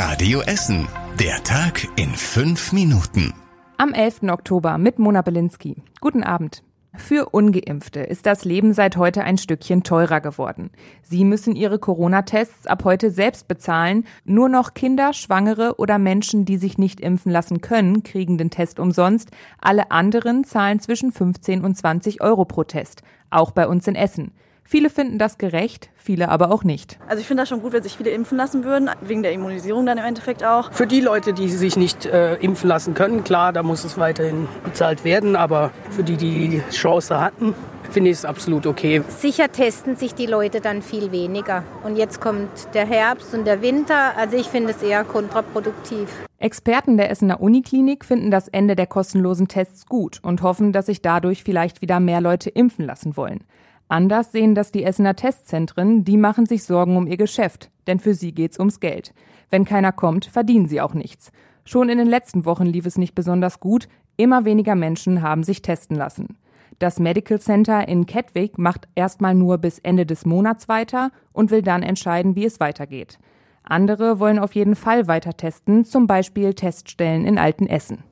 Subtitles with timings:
[0.00, 0.86] Radio Essen.
[1.18, 3.34] Der Tag in fünf Minuten.
[3.78, 4.22] Am 11.
[4.28, 5.82] Oktober mit Mona Belinsky.
[6.00, 6.62] Guten Abend.
[6.94, 10.70] Für ungeimpfte ist das Leben seit heute ein Stückchen teurer geworden.
[11.02, 14.04] Sie müssen ihre Corona-Tests ab heute selbst bezahlen.
[14.24, 18.78] Nur noch Kinder, Schwangere oder Menschen, die sich nicht impfen lassen können, kriegen den Test
[18.78, 19.32] umsonst.
[19.60, 23.02] Alle anderen zahlen zwischen 15 und 20 Euro pro Test.
[23.30, 24.30] Auch bei uns in Essen.
[24.70, 26.98] Viele finden das gerecht, viele aber auch nicht.
[27.08, 29.86] Also ich finde das schon gut, wenn sich viele impfen lassen würden, wegen der Immunisierung
[29.86, 30.70] dann im Endeffekt auch.
[30.74, 34.46] Für die Leute, die sich nicht äh, impfen lassen können, klar, da muss es weiterhin
[34.64, 37.54] bezahlt werden, aber für die, die die Chance hatten,
[37.90, 39.00] finde ich es absolut okay.
[39.08, 41.64] Sicher testen sich die Leute dann viel weniger.
[41.82, 46.10] Und jetzt kommt der Herbst und der Winter, also ich finde es eher kontraproduktiv.
[46.36, 51.00] Experten der Essener Uniklinik finden das Ende der kostenlosen Tests gut und hoffen, dass sich
[51.00, 53.44] dadurch vielleicht wieder mehr Leute impfen lassen wollen.
[53.88, 58.14] Anders sehen das die Essener Testzentren, die machen sich Sorgen um ihr Geschäft, denn für
[58.14, 59.14] sie geht's ums Geld.
[59.50, 61.32] Wenn keiner kommt, verdienen sie auch nichts.
[61.64, 65.62] Schon in den letzten Wochen lief es nicht besonders gut, immer weniger Menschen haben sich
[65.62, 66.36] testen lassen.
[66.78, 71.62] Das Medical Center in Kettwig macht erstmal nur bis Ende des Monats weiter und will
[71.62, 73.18] dann entscheiden, wie es weitergeht.
[73.64, 78.04] Andere wollen auf jeden Fall weiter testen, zum Beispiel Teststellen in Altenessen.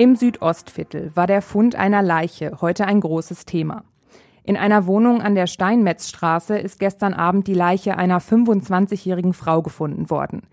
[0.00, 3.84] Im Südostviertel war der Fund einer Leiche heute ein großes Thema.
[4.44, 10.08] In einer Wohnung an der Steinmetzstraße ist gestern Abend die Leiche einer 25-jährigen Frau gefunden
[10.08, 10.44] worden.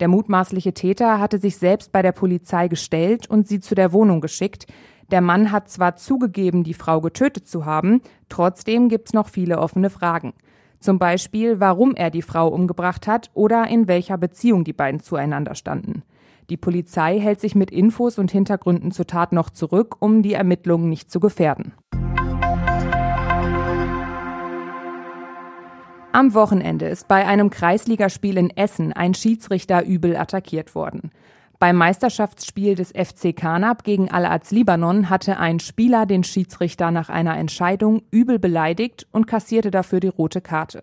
[0.00, 4.20] Der mutmaßliche Täter hatte sich selbst bei der Polizei gestellt und sie zu der Wohnung
[4.20, 4.66] geschickt.
[5.12, 9.90] Der Mann hat zwar zugegeben, die Frau getötet zu haben, trotzdem gibt's noch viele offene
[9.90, 10.32] Fragen.
[10.80, 15.54] Zum Beispiel, warum er die Frau umgebracht hat oder in welcher Beziehung die beiden zueinander
[15.54, 16.02] standen.
[16.50, 20.88] Die Polizei hält sich mit Infos und Hintergründen zur Tat noch zurück, um die Ermittlungen
[20.88, 21.74] nicht zu gefährden.
[26.10, 31.10] Am Wochenende ist bei einem Kreisligaspiel in Essen ein Schiedsrichter übel attackiert worden.
[31.58, 37.36] Beim Meisterschaftsspiel des FC Kanab gegen Al-Az Libanon hatte ein Spieler den Schiedsrichter nach einer
[37.36, 40.82] Entscheidung übel beleidigt und kassierte dafür die rote Karte.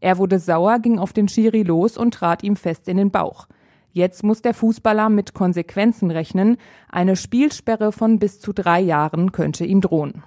[0.00, 3.46] Er wurde sauer, ging auf den Schiri los und trat ihm fest in den Bauch.
[3.96, 6.58] Jetzt muss der Fußballer mit Konsequenzen rechnen.
[6.90, 10.22] Eine Spielsperre von bis zu drei Jahren könnte ihm drohen.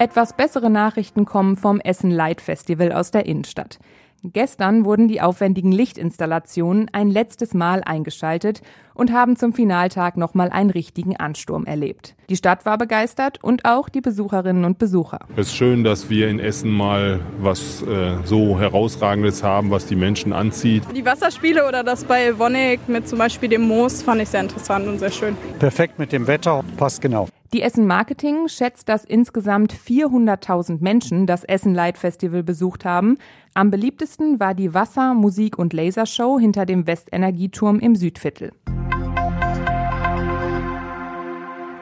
[0.00, 3.78] Etwas bessere Nachrichten kommen vom Essen Light Festival aus der Innenstadt.
[4.24, 8.62] Gestern wurden die aufwendigen Lichtinstallationen ein letztes Mal eingeschaltet
[8.94, 12.16] und haben zum Finaltag nochmal einen richtigen Ansturm erlebt.
[12.28, 15.20] Die Stadt war begeistert und auch die Besucherinnen und Besucher.
[15.36, 19.96] Es ist schön, dass wir in Essen mal was äh, so herausragendes haben, was die
[19.96, 20.82] Menschen anzieht.
[20.96, 24.88] Die Wasserspiele oder das bei Wonnig mit zum Beispiel dem Moos fand ich sehr interessant
[24.88, 25.36] und sehr schön.
[25.60, 27.28] Perfekt mit dem Wetter, passt genau.
[27.54, 33.16] Die Essen Marketing schätzt, dass insgesamt 400.000 Menschen das Essen Light Festival besucht haben.
[33.54, 38.52] Am beliebtesten war die Wasser-, Musik- und Lasershow hinter dem Westenergieturm im Südviertel.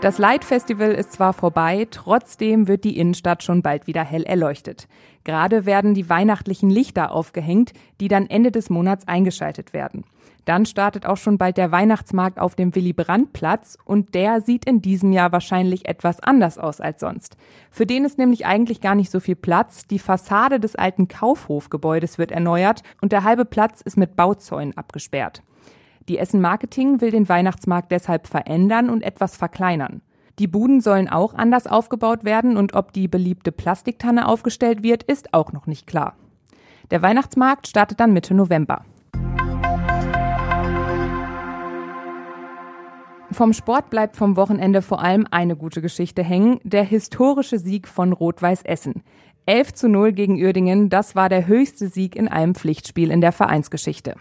[0.02, 4.88] Das Light Festival ist zwar vorbei, trotzdem wird die Innenstadt schon bald wieder hell erleuchtet.
[5.24, 10.04] Gerade werden die weihnachtlichen Lichter aufgehängt, die dann Ende des Monats eingeschaltet werden.
[10.44, 14.66] Dann startet auch schon bald der Weihnachtsmarkt auf dem Willy Brandt Platz und der sieht
[14.66, 17.36] in diesem Jahr wahrscheinlich etwas anders aus als sonst.
[17.70, 19.86] Für den ist nämlich eigentlich gar nicht so viel Platz.
[19.86, 25.42] Die Fassade des alten Kaufhofgebäudes wird erneuert und der halbe Platz ist mit Bauzäunen abgesperrt.
[26.08, 30.02] Die Essen Marketing will den Weihnachtsmarkt deshalb verändern und etwas verkleinern.
[30.38, 35.34] Die Buden sollen auch anders aufgebaut werden und ob die beliebte Plastiktanne aufgestellt wird, ist
[35.34, 36.14] auch noch nicht klar.
[36.92, 38.84] Der Weihnachtsmarkt startet dann Mitte November.
[43.32, 48.12] Vom Sport bleibt vom Wochenende vor allem eine gute Geschichte hängen, der historische Sieg von
[48.12, 49.02] Rot-Weiß Essen.
[49.46, 53.32] 11 zu 0 gegen Uerdingen, das war der höchste Sieg in einem Pflichtspiel in der
[53.32, 54.14] Vereinsgeschichte.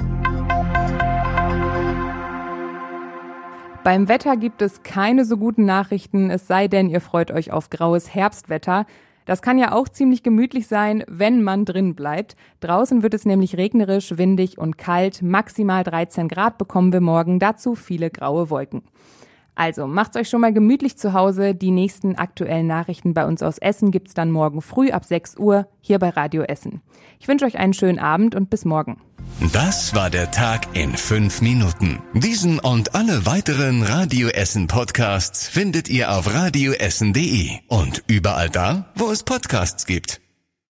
[3.85, 7.69] Beim Wetter gibt es keine so guten Nachrichten, es sei denn, ihr freut euch auf
[7.69, 8.87] graues Herbstwetter.
[9.25, 12.35] Das kann ja auch ziemlich gemütlich sein, wenn man drin bleibt.
[12.61, 15.21] Draußen wird es nämlich regnerisch, windig und kalt.
[15.21, 18.81] Maximal 13 Grad bekommen wir morgen, dazu viele graue Wolken.
[19.55, 21.55] Also macht's euch schon mal gemütlich zu Hause.
[21.55, 25.67] Die nächsten aktuellen Nachrichten bei uns aus Essen gibt's dann morgen früh ab 6 Uhr
[25.81, 26.81] hier bei Radio Essen.
[27.19, 29.01] Ich wünsche euch einen schönen Abend und bis morgen.
[29.53, 32.01] Das war der Tag in fünf Minuten.
[32.13, 39.09] Diesen und alle weiteren Radio Essen Podcasts findet ihr auf radioessen.de und überall da, wo
[39.09, 40.24] es Podcasts gibt.